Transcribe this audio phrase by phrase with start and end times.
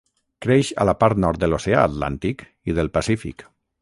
[0.45, 3.45] Creix a la part nord de l'Oceà Atlàntic i del Pacífic.